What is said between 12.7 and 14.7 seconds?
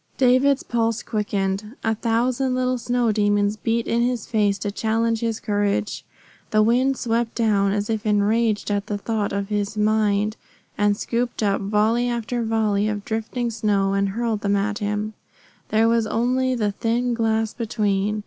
of drifting snow and hurled them